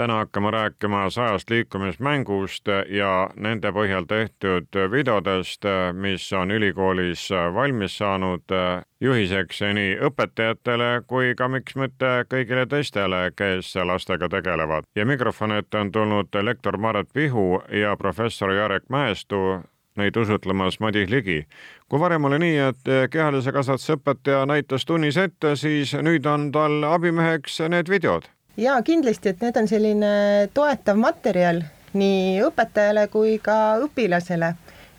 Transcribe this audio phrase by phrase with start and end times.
[0.00, 8.54] täna hakkame rääkima sajast liikumismängust ja nende põhjal tehtud videodest, mis on ülikoolis valmis saanud
[9.00, 14.88] juhiseks nii õpetajatele kui ka miks mitte kõigile teistele, kes lastega tegelevad.
[14.96, 19.60] ja mikrofoni ette on tulnud lektor Maret Pihu ja professor Jarek Mäestu
[19.96, 21.46] neid usutlemas Madis Ligi.
[21.88, 26.84] kui varem oli nii, et kehalise kasvatuse õpetaja näitas tunnis ette, siis nüüd on tal
[26.84, 30.10] abimeheks need videod jaa, kindlasti, et need on selline
[30.54, 31.62] toetav materjal
[31.98, 34.54] nii õpetajale kui ka õpilasele.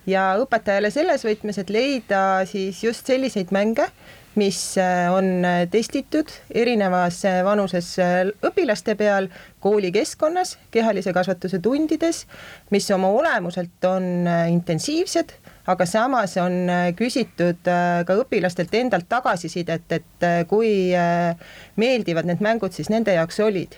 [0.10, 3.86] Ja õpetajale selles võtmes, et leida siis just selliseid mänge,
[4.36, 9.28] mis äh, on testitud erinevas äh, vanuses äh, õpilaste peal
[9.60, 12.26] koolikeskkonnas, kehalise kasvatuse tundides,
[12.72, 15.36] mis oma olemuselt on intensiivsed
[15.72, 20.92] aga samas on äh, küsitud äh, ka õpilastelt endalt tagasisidet, et äh, kui
[21.80, 23.78] meeldivad need mängud siis nende jaoks olid.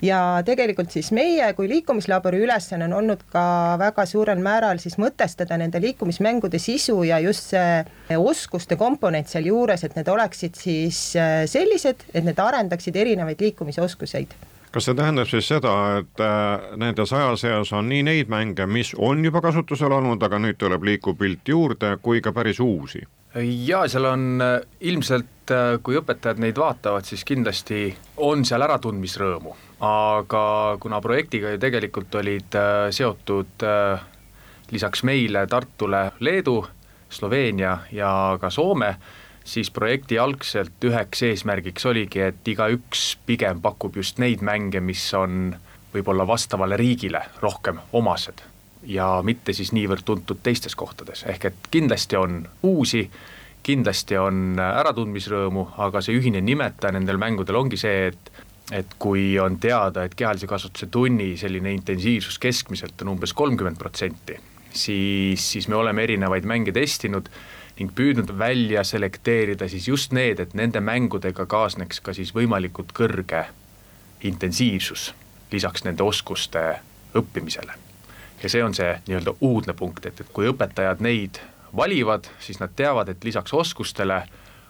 [0.00, 3.42] Ja tegelikult siis meie kui liikumislabori ülesanne on olnud ka
[3.80, 9.98] väga suurel määral siis mõtestada nende liikumismängude sisu ja just see oskuste komponent sealjuures, et
[9.98, 11.02] need oleksid siis
[11.52, 14.32] sellised, et need arendaksid erinevaid liikumisoskuseid
[14.70, 18.92] kas see tähendab siis seda, et äh, nende saja seas on nii neid mänge, mis
[18.98, 23.02] on juba kasutusel olnud, aga nüüd tuleb liikuv pilt juurde, kui ka päris uusi?
[23.34, 24.56] jaa, seal on äh,
[24.90, 27.88] ilmselt, äh, kui õpetajad neid vaatavad, siis kindlasti
[28.26, 29.54] on seal äratundmisrõõmu,
[29.86, 30.44] aga
[30.82, 32.58] kuna projektiga ju tegelikult olid
[32.94, 33.66] seotud
[34.70, 36.60] lisaks meile, Tartule, Leedu,
[37.10, 38.10] Sloveenia ja
[38.40, 38.94] ka Soome,
[39.50, 45.56] siis projekti algselt üheks eesmärgiks oligi, et igaüks pigem pakub just neid mänge, mis on
[45.90, 48.44] võib-olla vastavale riigile rohkem omased
[48.86, 53.02] ja mitte siis niivõrd tuntud teistes kohtades, ehk et kindlasti on uusi,
[53.66, 59.56] kindlasti on äratundmisrõõmu, aga see ühine nimetaja nendel mängudel ongi see, et et kui on
[59.58, 64.36] teada, et kehalise kasvatuse tunni selline intensiivsus keskmiselt on umbes kolmkümmend protsenti,
[64.70, 67.26] siis, siis me oleme erinevaid mänge testinud
[67.80, 73.46] ning püüdnud välja selekteerida siis just need, et nende mängudega kaasneks ka siis võimalikult kõrge
[74.20, 75.14] intensiivsus
[75.52, 76.64] lisaks nende oskuste
[77.16, 77.72] õppimisele.
[78.42, 81.40] ja see on see nii-öelda uudne punkt, et, et kui õpetajad neid
[81.76, 84.22] valivad, siis nad teavad, et lisaks oskustele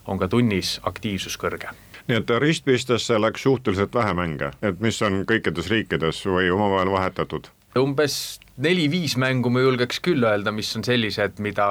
[0.07, 1.75] on ka tunnis aktiivsus kõrge
[2.09, 7.51] nii et ristpistesse läks suhteliselt vähe mänge, et mis on kõikides riikides või omavahel vahetatud?
[7.79, 11.67] umbes neli-viis mängu ma julgeks küll öelda, mis on sellised, mida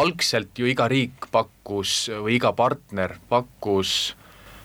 [0.00, 4.14] algselt ju iga riik pakkus või iga partner pakkus,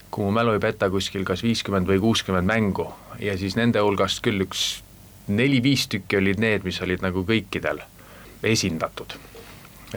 [0.09, 2.89] kui mu mälu ei peta, kuskil kas viiskümmend või kuuskümmend mängu
[3.23, 4.83] ja siis nende hulgast küll üks
[5.29, 7.83] neli-viis tükki olid need, mis olid nagu kõikidel
[8.43, 9.15] esindatud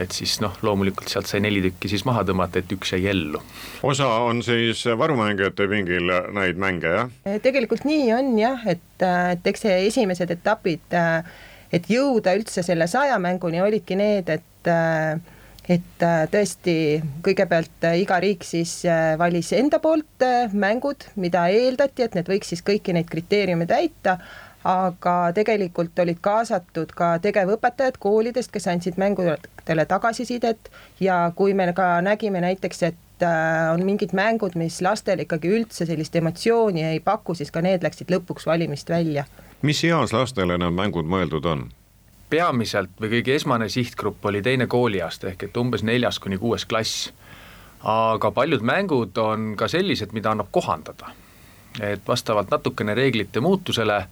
[0.01, 3.41] et siis noh, loomulikult sealt sai neli tükki siis maha tõmmata, et üks jäi ellu.
[3.85, 7.39] osa on siis varumängijate pingil neid mänge, jah?
[7.43, 11.21] tegelikult nii on jah, et, et eks see esimesed etapid äh,
[11.73, 14.49] et jõuda üldse selle saja mänguni olidki need, et
[15.73, 16.73] et tõesti
[17.23, 18.81] kõigepealt iga riik siis
[19.19, 24.17] valis enda poolt mängud, mida eeldati, et need võiks siis kõiki neid kriteeriume täita,
[24.67, 30.71] aga tegelikult olid kaasatud ka tegevõpetajad koolidest, kes andsid mängudele tagasisidet
[31.03, 33.27] ja kui me ka nägime näiteks, et
[33.71, 38.11] on mingid mängud, mis lastele ikkagi üldse sellist emotsiooni ei paku, siis ka need läksid
[38.11, 39.23] lõpuks valimist välja
[39.63, 41.67] mis eas lastele need mängud mõeldud on?
[42.33, 47.11] peamiselt või kõige esmane sihtgrupp oli teine kooliaasta ehk et umbes neljas kuni kuues klass.
[47.83, 51.13] aga paljud mängud on ka sellised, mida annab kohandada.
[51.79, 54.05] et vastavalt natukene reeglite muutusele,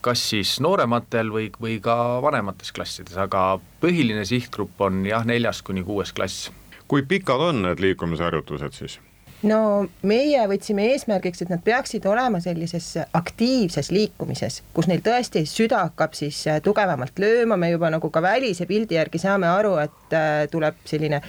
[0.00, 5.82] kas siis noorematel või, või ka vanemates klassides, aga põhiline sihtgrupp on jah, neljas kuni
[5.82, 6.52] kuues klass.
[6.88, 9.00] kui pikad on need liikumisharjutused siis?
[9.42, 9.58] No
[10.06, 16.14] meie võtsime eesmärgiks, et nad peaksid olema sellises aktiivses liikumises, kus neil tõesti süda hakkab
[16.16, 20.44] siis äh, tugevamalt lööma, me juba nagu ka välise pildi järgi saame aru, et äh,
[20.52, 21.20] tuleb selline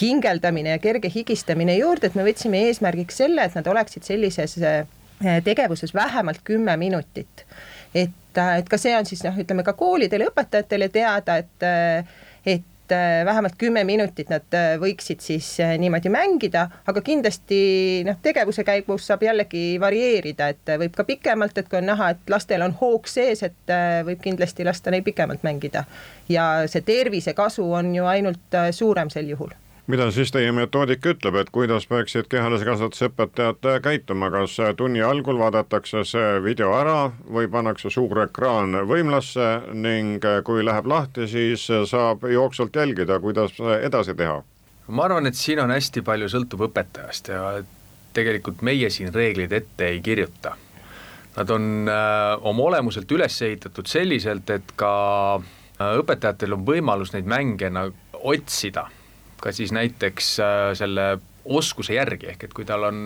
[0.00, 4.84] hingeldamine ja kerge higistamine juurde, et me võtsime eesmärgiks selle, et nad oleksid sellises äh,
[5.44, 7.46] tegevuses vähemalt kümme minutit.
[7.94, 11.68] et, et ka see on siis noh, ütleme ka koolidele, õpetajatele teada, et
[12.84, 18.18] et äh, vähemalt kümme minutit nad äh, võiksid siis äh, niimoodi mängida, aga kindlasti noh,
[18.22, 22.64] tegevuse käigus saab jällegi varieerida, et võib ka pikemalt, et kui on näha, et lastel
[22.66, 25.84] on hoog sees, et võib kindlasti lasta neil pikemalt mängida.
[26.28, 29.52] ja see tervisekasu on ju ainult suurem sel juhul
[29.86, 35.38] mida siis teie metoodika ütleb, et kuidas peaksid kehalise kasvatuse õpetajad käituma, kas tunni algul
[35.40, 42.24] vaadatakse see video ära või pannakse suur ekraan võimlasse ning kui läheb lahti, siis saab
[42.30, 44.40] jooksvalt jälgida, kuidas edasi teha?
[44.88, 47.44] ma arvan, et siin on hästi palju sõltub õpetajast ja
[48.16, 50.52] tegelikult meie siin reegleid ette ei kirjuta.
[51.34, 54.90] Nad on äh, oma olemuselt üles ehitatud selliselt, et ka
[55.40, 58.86] äh, õpetajatel on võimalus neid mänge nagu otsida
[59.44, 62.98] ka siis näiteks äh, selle oskuse järgi, ehk et kui tal on,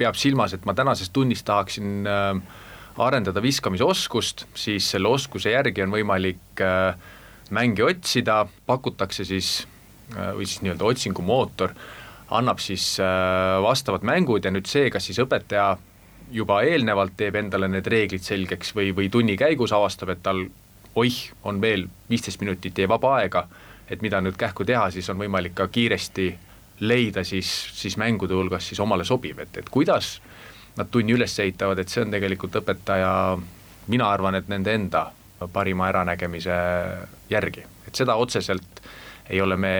[0.00, 2.32] peab silmas, et ma tänases tunnis tahaksin äh,
[3.00, 6.98] arendada viskamisoskust, siis selle oskuse järgi on võimalik äh,
[7.54, 9.60] mänge otsida, pakutakse siis
[10.10, 11.70] või siis nii-öelda otsingumootor
[12.34, 12.96] annab siis
[13.62, 15.76] vastavad mängud ja nüüd see, kas siis õpetaja
[16.34, 20.42] juba eelnevalt teeb endale need reeglid selgeks või, või tunni käigus avastab, et tal
[20.98, 23.44] oih, on veel viisteist minutit jäi vaba aega
[23.90, 26.30] et mida nüüd kähku teha, siis on võimalik ka kiiresti
[26.80, 30.20] leida siis, siis mängude hulgas siis omale sobiv, et, et kuidas
[30.76, 33.12] nad tunni üles ehitavad, et see on tegelikult õpetaja,
[33.90, 35.10] mina arvan, et nende enda
[35.52, 36.56] parima äranägemise
[37.30, 38.84] järgi, et seda otseselt
[39.30, 39.72] ei ole me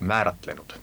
[0.00, 0.76] määratlenud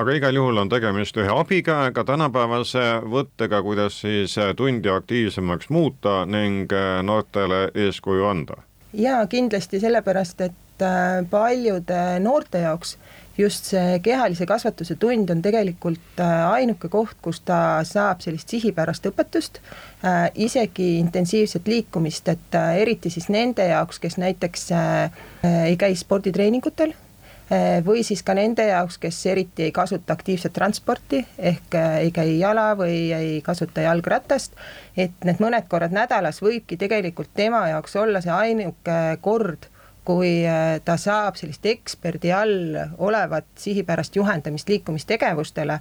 [0.00, 6.72] aga igal juhul on tegemist ühe abikäega, tänapäevase võttega, kuidas siis tundi aktiivsemaks muuta ning
[7.02, 8.62] noortele eeskuju anda.
[8.92, 12.96] jaa, kindlasti sellepärast, et et äh, paljude noorte jaoks
[13.38, 19.06] just see kehalise kasvatuse tund on tegelikult äh, ainuke koht, kus ta saab sellist sihipärast
[19.10, 19.60] õpetust,
[20.04, 24.68] äh, isegi intensiivset liikumist, et eriti siis nende jaoks, kes näiteks
[25.44, 26.92] ei käi sporditreeningutel
[27.82, 32.68] või siis ka nende jaoks, kes eriti ei kasuta aktiivset transporti ehk ei käi jala
[32.78, 34.54] või ei kasuta jalgratast,
[34.94, 39.66] et need mõned korrad nädalas võibki tegelikult tema jaoks olla see ainuke kord
[40.10, 45.76] kui äh, ta saab sellist eksperdi all olevat sihipärast juhendamist liikumistegevustele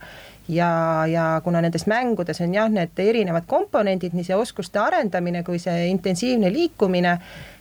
[0.54, 0.72] ja,
[1.10, 5.88] ja kuna nendes mängudes on jah, need erinevad komponendid, nii see oskuste arendamine kui see
[5.90, 7.16] intensiivne liikumine,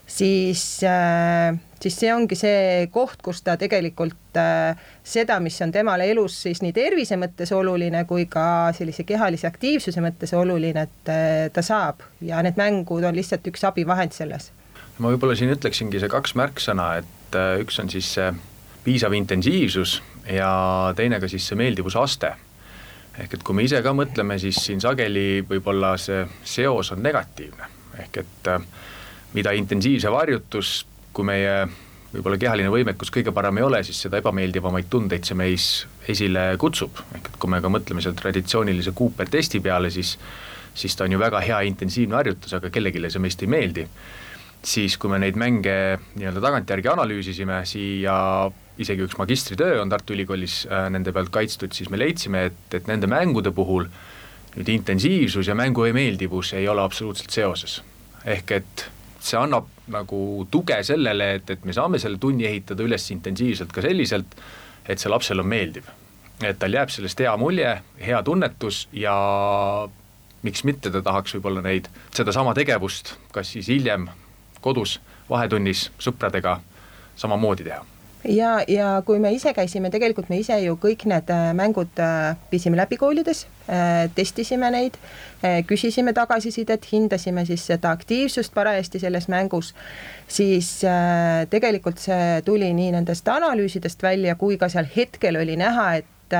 [0.05, 6.05] siis äh, siis see ongi see koht, kus ta tegelikult äh, seda, mis on temale
[6.13, 8.45] elus siis nii tervise mõttes oluline kui ka
[8.77, 11.13] sellise kehalise aktiivsuse mõttes oluline, et
[11.53, 12.05] ta saab.
[12.21, 14.51] Ja need mängud on lihtsalt üks abivahend selles
[14.99, 18.29] ma võib-olla siin ütleksingi see kaks märksõna, et äh, üks on siis see
[18.83, 19.99] piisav intensiivsus
[20.29, 20.51] ja
[20.97, 22.35] teine ka siis see meeldivusaste.
[23.19, 27.69] ehk et kui me ise ka mõtleme, siis siin sageli võib-olla see seos on negatiivne,
[28.05, 28.65] ehk et äh,
[29.33, 31.55] mida intensiivsem harjutus, kui meie
[32.13, 35.65] võib-olla kehaline võimekus kõige parem ei ole, siis seda ebameeldivamaid tundeid see meis
[36.09, 40.17] esile kutsub, ehk et kui me ka mõtleme seal traditsioonilise Cooper testi peale, siis
[40.79, 43.85] siis ta on ju väga hea intensiivne harjutus, aga kellelegi see meist ei meeldi
[44.65, 45.75] siis kui me neid mänge
[46.17, 48.15] nii-öelda tagantjärgi analüüsisime, siia
[48.79, 52.87] isegi üks magistritöö on Tartu Ülikoolis äh, nende pealt kaitstud, siis me leidsime, et, et
[52.87, 53.87] nende mängude puhul
[54.55, 57.81] nüüd intensiivsus ja mängu meeldivus ei ole absoluutselt seoses.
[58.25, 58.85] ehk et
[59.19, 63.83] see annab nagu tuge sellele, et, et me saame selle tunni ehitada üles intensiivselt ka
[63.83, 64.35] selliselt,
[64.87, 65.87] et see lapsel on meeldiv.
[66.43, 69.15] et tal jääb sellest hea mulje, hea tunnetus ja
[70.43, 74.07] miks mitte ta tahaks võib-olla neid, sedasama tegevust kas siis hiljem
[74.61, 76.59] kodus vahetunnis sõpradega
[77.19, 77.85] samamoodi teha.
[78.27, 82.35] Ja, ja kui me ise käisime, tegelikult me ise ju kõik need äh, mängud äh,
[82.51, 84.97] viisime läbi koolides, äh, testisime neid,
[85.69, 89.71] küsisime tagasisidet, hindasime siis seda aktiivsust parajasti selles mängus,
[90.27, 90.81] siis
[91.49, 96.35] tegelikult see tuli nii nendest analüüsidest välja, kui ka seal hetkel oli näha, et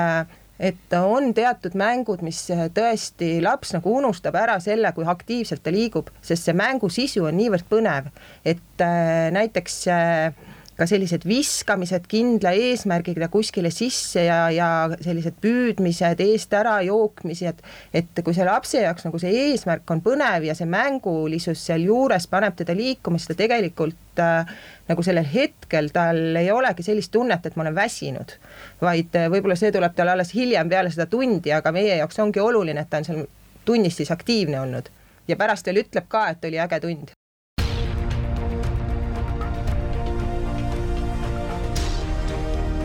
[0.59, 2.41] et on teatud mängud, mis
[2.75, 7.37] tõesti laps nagu unustab ära selle, kui aktiivselt ta liigub, sest see mängu sisu on
[7.39, 8.11] niivõrd põnev,
[8.43, 10.48] et äh, näiteks äh,
[10.79, 14.69] ka sellised viskamised kindla eesmärgiga kuskile sisse ja, ja
[15.03, 17.59] sellised püüdmised, eest ära jookmised,
[17.93, 22.55] et kui see lapse jaoks nagu see eesmärk on põnev ja see mängulisus sealjuures paneb
[22.61, 24.55] teda liikuma, siis ta tegelikult äh,
[24.89, 28.37] nagu sellel hetkel tal ei olegi sellist tunnet, et ma olen väsinud,
[28.81, 32.43] vaid äh, võib-olla see tuleb tal alles hiljem peale seda tundi, aga meie jaoks ongi
[32.43, 33.23] oluline, et ta on seal
[33.67, 34.87] tunnis siis aktiivne olnud.
[35.27, 37.18] Ja pärast veel ütleb ka, et oli äge tund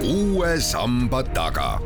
[0.04, 1.80] uue samba taga.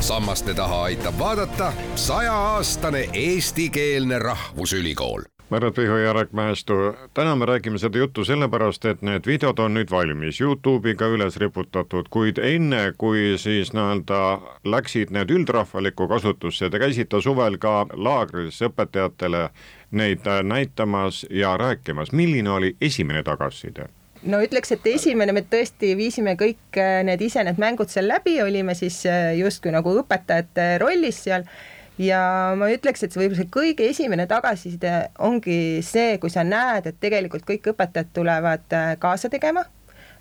[0.00, 5.22] sammaste taha aitab vaadata sajaaastane eestikeelne rahvusülikool
[5.52, 6.72] Märt Vihhu ja Jarek Mäestu,
[7.14, 12.08] täna me räägime seda juttu sellepärast, et need videod on nüüd valmis, Youtube'iga üles riputatud,
[12.08, 14.20] kuid enne, kui siis nii-öelda
[14.64, 19.50] läksid need üldrahvalikku kasutusse, te käisite suvel ka laagris õpetajatele
[19.90, 23.92] neid näitamas ja rääkimas, milline oli esimene tagasiside?
[24.30, 28.74] No ütleks, et esimene me tõesti viisime kõik need ise need mängud seal läbi, olime
[28.78, 29.02] siis
[29.38, 31.46] justkui nagu õpetajate rollis seal
[32.00, 32.22] ja
[32.58, 36.98] ma ütleks, et see võib-olla see kõige esimene tagasiside ongi see, kui sa näed, et
[37.02, 39.64] tegelikult kõik õpetajad tulevad äh, kaasa tegema.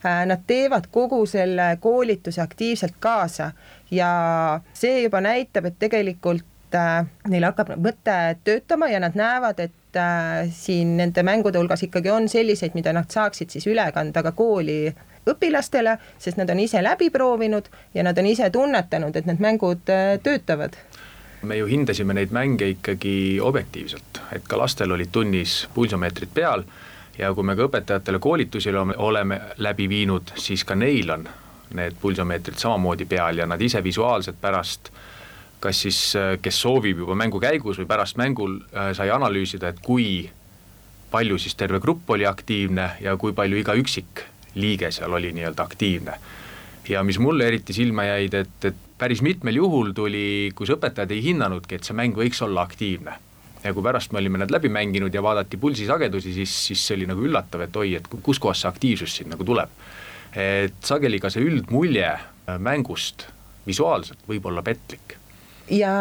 [0.02, 3.52] Äh, nad teevad kogu selle koolituse aktiivselt kaasa
[3.92, 4.12] ja
[4.74, 9.78] see juba näitab, et tegelikult äh, neil hakkab mõte töötama ja nad näevad, et
[10.56, 14.86] siin nende mängude hulgas ikkagi on selliseid, mida nad saaksid siis üle kanda ka kooli
[15.28, 19.84] õpilastele, sest nad on ise läbi proovinud ja nad on ise tunnetanud, et need mängud
[20.24, 20.78] töötavad.
[21.44, 26.64] Me ju hindasime neid mänge ikkagi objektiivselt, et ka lastel olid tunnis pulsiomeetrid peal
[27.18, 31.28] ja kui me ka õpetajatele koolitusi oleme, läbi viinud, siis ka neil on
[31.78, 34.92] need pulsiomeetrid samamoodi peal ja nad ise visuaalselt pärast
[35.62, 36.02] kas siis,
[36.42, 40.26] kes soovib juba mängu käigus või pärast mängul äh, sai analüüsida, et kui
[41.12, 44.24] palju siis terve grupp oli aktiivne ja kui palju iga üksik
[44.56, 46.14] liige seal oli nii-öelda aktiivne.
[46.90, 51.22] ja mis mulle eriti silma jäid, et, et päris mitmel juhul tuli, kus õpetajad ei
[51.24, 53.14] hinnanudki, et see mäng võiks olla aktiivne.
[53.64, 57.08] ja kui pärast me olime nad läbi mänginud ja vaadati pulsisagedusi, siis, siis see oli
[57.12, 59.70] nagu üllatav, et oi, et kuskohast see aktiivsus siin nagu tuleb.
[60.36, 62.12] et sageli ka see üldmulje
[62.60, 63.28] mängust
[63.68, 65.21] visuaalselt võib olla petlik
[65.70, 65.94] ja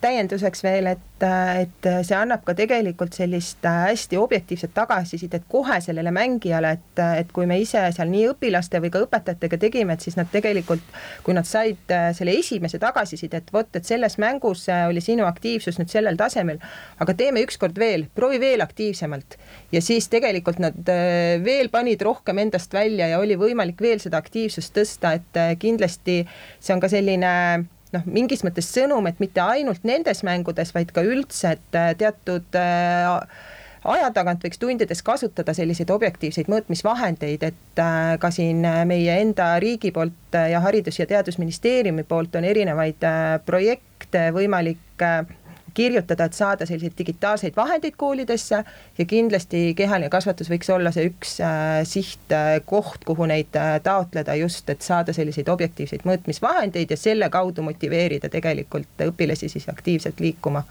[0.00, 1.24] täienduseks veel, et,
[1.58, 7.46] et see annab ka tegelikult sellist hästi objektiivset tagasisidet kohe sellele mängijale, et, et kui
[7.50, 10.84] me ise seal nii õpilaste või ka õpetajatega tegime, et siis nad tegelikult,
[11.26, 15.92] kui nad said selle esimese tagasiside, et vot, et selles mängus oli sinu aktiivsus nüüd
[15.92, 16.62] sellel tasemel,
[17.02, 19.38] aga teeme ükskord veel, proovi veel aktiivsemalt.
[19.72, 20.92] ja siis tegelikult nad
[21.44, 26.22] veel panid rohkem endast välja ja oli võimalik veel seda aktiivsust tõsta, et kindlasti
[26.60, 27.34] see on ka selline
[27.94, 32.58] noh, mingis mõttes sõnum, et mitte ainult nendes mängudes, vaid ka üldse, et äh, teatud
[32.58, 33.08] äh,
[33.88, 39.92] aja tagant võiks tundides kasutada selliseid objektiivseid mõõtmisvahendeid, et äh, ka siin meie enda riigi
[39.94, 43.04] poolt ja Haridus- ja Teadusministeeriumi poolt on erinevaid
[43.46, 45.06] projekte võimalik
[45.74, 48.64] kirjutada, et saada selliseid digitaalseid vahendeid koolidesse
[48.98, 54.68] ja kindlasti kehaline kasvatus võiks olla see üks äh, sihtkoht, kuhu neid äh, taotleda just,
[54.70, 60.64] et saada selliseid objektiivseid mõõtmisvahendeid ja selle kaudu motiveerida tegelikult õpilasi siis aktiivselt liikuma.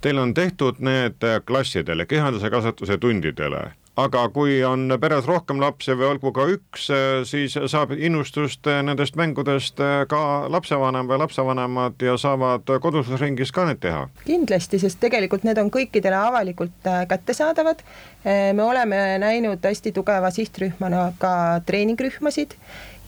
[0.00, 6.08] Teil on tehtud need klassidele, kehalise kasvatuse tundidele aga kui on peres rohkem lapsi või
[6.14, 6.88] olgu ka üks,
[7.30, 9.78] siis saab innustust nendest mängudest
[10.10, 14.08] ka lapsevanem või lapsevanemad ja saavad koduses ringis ka need teha.
[14.24, 17.84] kindlasti, sest tegelikult need on kõikidele avalikult äh, kättesaadavad.
[18.24, 22.58] Äh, me oleme näinud hästi tugeva sihtrühmana ka treeningrühmasid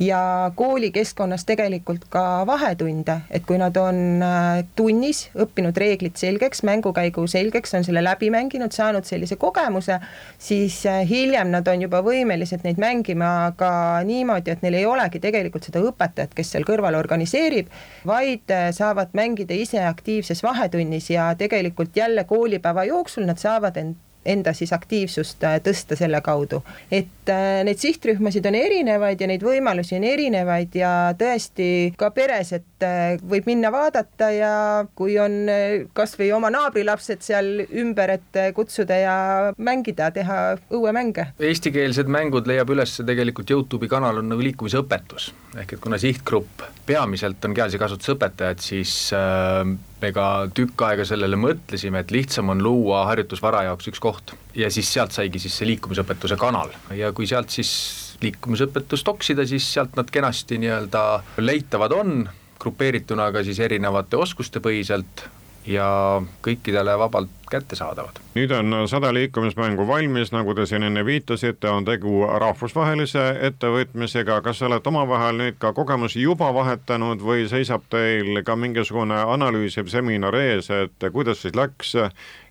[0.00, 7.26] ja koolikeskkonnas tegelikult ka vahetunde, et kui nad on äh, tunnis õppinud reeglid selgeks, mängukäigu
[7.30, 9.98] selgeks, on selle läbi mänginud, saanud sellise kogemuse,
[10.38, 13.70] siis äh, hiljem nad on juba võimelised neid mängima ka
[14.06, 17.70] niimoodi, et neil ei olegi tegelikult seda õpetajat, kes seal kõrval organiseerib,
[18.06, 24.02] vaid äh, saavad mängida ise aktiivses vahetunnis ja tegelikult jälle koolipäeva jooksul nad saavad end
[24.26, 26.62] enda siis aktiivsust äh, tõsta selle kaudu.
[26.90, 31.68] et äh, neid sihtrühmasid on erinevaid ja neid võimalusi on erinevaid ja tõesti
[31.98, 34.52] ka peres, et äh, võib minna vaadata ja
[34.94, 35.46] kui on
[35.96, 39.16] kasvõi oma naabrilapsed seal ümber, et kutsuda ja
[39.56, 40.40] mängida, teha
[40.70, 41.30] õuemänge.
[41.40, 47.44] eestikeelsed mängud leiab üles tegelikult Youtube'i kanal on nagu liikumisõpetus ehk et kuna sihtgrupp peamiselt
[47.44, 49.62] on kehalise kasvatuse õpetajad, siis äh,
[50.06, 54.34] me ka tükk aega sellele mõtlesime, et lihtsam on luua harjutusvara jaoks üks koht.
[54.56, 56.72] Ja siis sealt saigi siis see liikumisõpetuse kanal.
[56.94, 57.72] Ja kui sealt siis
[58.22, 61.02] liikumisõpetust oksida, siis sealt nad kenasti nii-öelda
[61.42, 62.20] leitavad on,
[62.62, 65.26] grupeerituna ka siis erinevate oskuste põhiselt
[65.68, 65.88] ja
[66.46, 68.20] kõikidele vabalt kättesaadavad.
[68.34, 74.62] nüüd on sada liikumismängu valmis, nagu te siin enne viitasite, on tegu rahvusvahelise ettevõtmisega, kas
[74.62, 80.70] olete omavahel nüüd ka kogemusi juba vahetanud või seisab teil ka mingisugune analüüsiv seminar ees,
[80.70, 81.94] et kuidas siis läks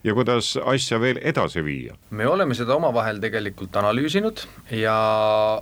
[0.05, 1.95] ja kuidas asja veel edasi viia?
[2.09, 4.45] me oleme seda omavahel tegelikult analüüsinud
[4.77, 4.97] ja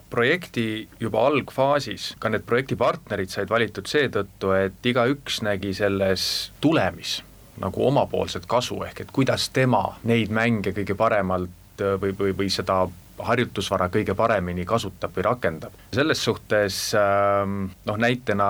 [0.09, 6.25] projekti juba algfaasis ka need projektipartnerid said valitud seetõttu, et igaüks nägi selles
[6.61, 7.21] tulemis
[7.61, 12.83] nagu omapoolset kasu, ehk et kuidas tema neid mänge kõige paremalt või, või, või seda
[13.19, 15.75] harjutusvara kõige paremini kasutab või rakendab.
[15.93, 18.47] selles suhtes ähm, noh, näitena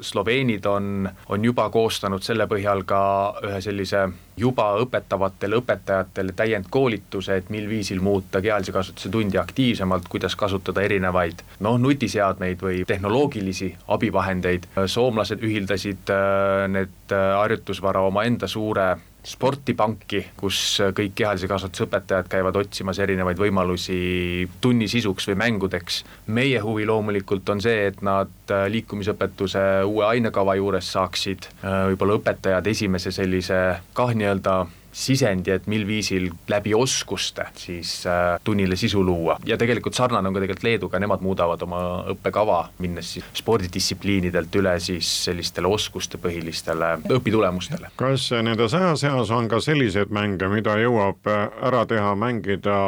[0.00, 3.00] sloveenid on, on juba koostanud selle põhjal ka
[3.46, 4.08] ühe sellise
[4.40, 11.44] juba õpetavatele õpetajatele täiendkoolituse, et mil viisil muuta kehalise kasvatuse tundi aktiivsemalt, kuidas kasutada erinevaid
[11.60, 14.66] noh, nutiseadmeid või tehnoloogilisi abivahendeid.
[14.86, 22.56] soomlased ühildasid äh, need äh, harjutusvara omaenda suure sportipanki, kus kõik kehalise kasvatuse õpetajad käivad
[22.56, 26.04] otsimas erinevaid võimalusi tunni sisuks või mängudeks.
[26.26, 33.12] meie huvi loomulikult on see, et nad liikumisõpetuse uue ainekava juures saaksid võib-olla õpetajad esimese
[33.12, 33.60] sellise
[33.94, 39.94] kah nii-öelda sisendi, et mil viisil läbi oskuste siis äh, tunnile sisu luua ja tegelikult
[39.94, 41.80] sarnane on ka tegelikult Leeduga, nemad muudavad oma
[42.12, 47.92] õppekava, minnes siis spordidistsipliinidelt üle siis sellistele oskustepõhilistele õpitulemustele.
[47.96, 52.80] kas nende saja seas on ka selliseid mänge, mida jõuab äh, ära teha, mängida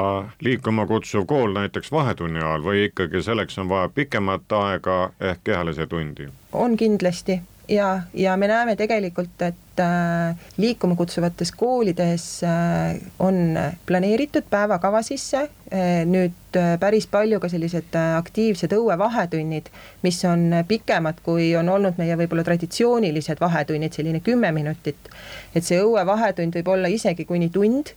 [0.43, 5.87] liikuma kutsuv kool näiteks vahetunni ajal või ikkagi selleks on vaja pikemat aega ehk kehalise
[5.87, 6.29] tundi?
[6.53, 14.45] on kindlasti ja, ja me näeme tegelikult, et äh, liikuma kutsuvates koolides äh, on planeeritud
[14.51, 19.71] päevakava sisse äh, nüüd päris palju ka sellised aktiivsed õuevahetunnid,
[20.03, 25.09] mis on pikemad, kui on olnud meie võib-olla traditsioonilised vahetunnid, selline kümme minutit.
[25.55, 27.95] et see õuevahetund võib olla isegi kuni tund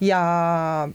[0.00, 0.20] ja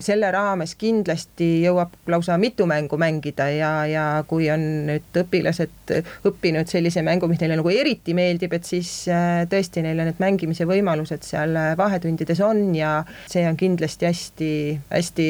[0.03, 5.93] selle raames kindlasti jõuab lausa mitu mängu mängida ja, ja kui on nüüd õpilased
[6.27, 10.67] õppinud sellise mängu, mis neile nagu eriti meeldib, et siis äh, tõesti neile need mängimise
[10.69, 12.95] võimalused seal äh, vahetundides on ja
[13.31, 14.51] see on kindlasti hästi,
[14.93, 15.27] hästi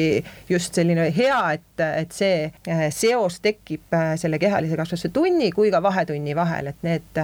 [0.50, 5.82] just selline hea, et, et see äh, seos tekib selle kehalise kasvatuse tunni kui ka
[5.82, 7.22] vahetunni vahel, et need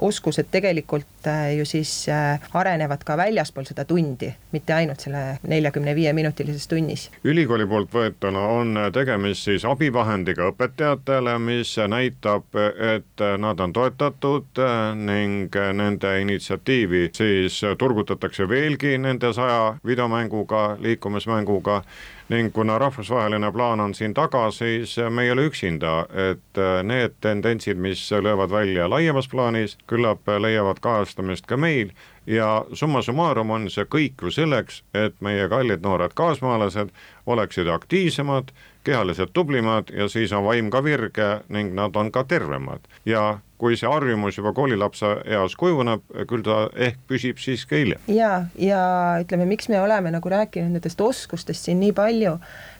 [0.00, 5.94] oskused tegelikult äh, ju siis äh, arenevad ka väljaspool seda tundi, mitte ainult selle neljakümne
[5.94, 7.08] viie minutilises tunnis.
[7.24, 12.48] ülikooli poolt võetuna on tegemist siis abivahendiga õpetajatele, mis näitab,
[12.94, 14.62] et nad on toetatud
[15.00, 21.82] ning nende initsiatiivi siis turgutatakse veelgi nende saja videomänguga, liikumismänguga
[22.30, 27.78] ning kuna rahvusvaheline plaan on siin taga, siis me ei ole üksinda, et need tendentsid,
[27.78, 31.90] mis löövad välja laiemas plaanis, küllap leiavad kajastamist ka meil.
[32.26, 36.94] Ja summa summarum on see kõik ju selleks, et meie kallid noored kaasmaalased
[37.26, 42.86] oleksid aktiivsemad, kehaliselt tublimad ja siis on vaim ka virge ning nad on ka tervemad.
[43.04, 48.02] Ja kui see harjumus juba koolilapse eas kujuneb, küll ta ehk püsib siis ka hiljem.
[48.10, 48.82] ja, ja
[49.22, 52.36] ütleme, miks me oleme nagu rääkinud nendest oskustest siin nii palju,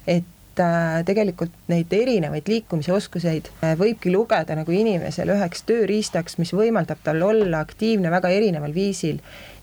[0.08, 6.54] et äh, tegelikult neid erinevaid liikumise oskuseid äh, võibki lugeda nagu inimesele üheks tööriistaks, mis
[6.56, 9.20] võimaldab tal olla aktiivne väga erineval viisil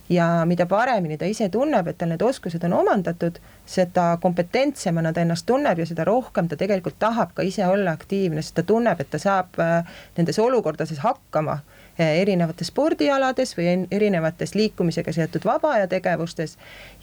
[0.09, 5.23] ja mida paremini ta ise tunneb, et tal need oskused on omandatud, seda kompetentsemana ta
[5.23, 9.01] ennast tunneb ja seda rohkem ta tegelikult tahab ka ise olla aktiivne, sest ta tunneb,
[9.01, 11.57] et ta saab äh, nendes olukordades hakkama
[11.99, 16.55] äh, erinevates spordialades või erinevates liikumisega seotud vaba aja tegevustes.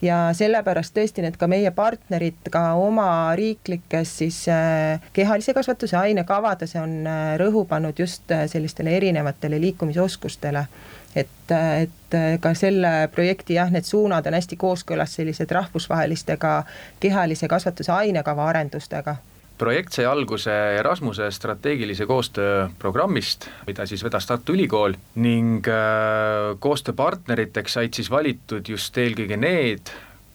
[0.03, 6.73] Ja sellepärast tõesti need ka meie partnerid ka oma riiklikes siis äh, kehalise kasvatuse ainekavades
[6.81, 7.05] on
[7.40, 10.67] rõhu pannud just sellistele erinevatele liikumisoskustele
[11.14, 16.57] et, et ka selle projekti jah, need suunad on hästi kooskõlas sellised rahvusvahelistega
[17.03, 19.16] kehalise kasvatuse ainekava arendustega.
[19.59, 20.50] Projekt sai alguse
[20.81, 28.66] Erasmuse strateegilise koostöö programmist, mida siis vedas Tartu Ülikool ning äh, koostööpartneriteks said siis valitud
[28.68, 29.92] just eelkõige need,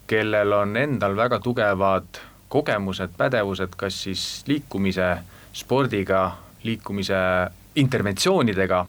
[0.08, 5.10] kellel on endal väga tugevad kogemused, pädevused, kas siis liikumise,
[5.54, 6.24] spordiga,
[6.64, 7.20] liikumise
[7.76, 8.86] interventsioonidega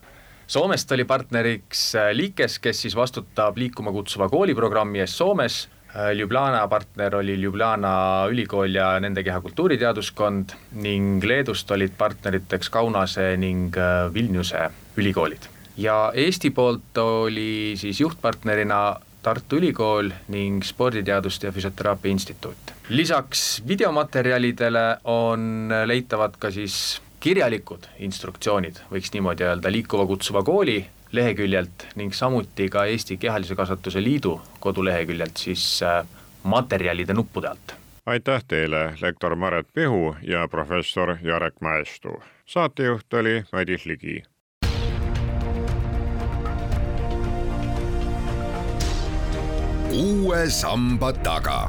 [0.51, 5.59] Soomest oli partneriks äh, Liikes, kes siis vastutab liikuma kutsuva kooli programmi eest Soomes,
[5.95, 7.93] äh, Ljubljana partner oli Ljubljana
[8.33, 14.65] ülikool ja nende kehakultuuriteaduskond ning Leedust olid partneriteks Kaunase ning äh, Vilniuse
[14.99, 15.47] ülikoolid.
[15.77, 22.75] ja Eesti poolt oli siis juhtpartnerina Tartu Ülikool ning Sporditeaduste ja Füsioteraapia Instituut.
[22.89, 30.79] lisaks videomaterjalidele on leitavad ka siis kirjalikud instruktsioonid, võiks niimoodi öelda, liikuva kutsuva kooli
[31.13, 36.07] leheküljelt ning samuti ka Eesti Kehalise Kasvatuse Liidu koduleheküljelt siis äh,
[36.43, 37.75] materjalide nuppude alt.
[38.07, 42.23] aitäh teile, lektor Maret Pihu ja professor Jarek Mäestu.
[42.47, 44.23] saatejuht oli Madis Ligi.
[49.93, 51.69] uue samba taga